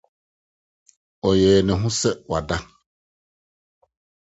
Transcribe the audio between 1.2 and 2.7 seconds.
Ɔyɛɛ ne ho sɛ wada.